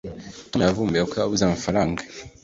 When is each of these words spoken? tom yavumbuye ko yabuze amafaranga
tom 0.49 0.59
yavumbuye 0.67 1.03
ko 1.09 1.15
yabuze 1.21 1.43
amafaranga 1.45 2.01